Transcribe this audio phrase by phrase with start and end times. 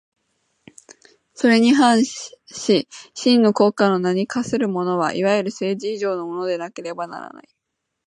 [1.39, 2.35] これに反し
[3.13, 7.49] 真の国家の名に価するものは、いわゆる政治以上のものでなければならない。